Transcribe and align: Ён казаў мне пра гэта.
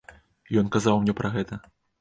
Ён 0.61 0.71
казаў 0.77 0.95
мне 1.05 1.17
пра 1.23 1.35
гэта. 1.37 1.63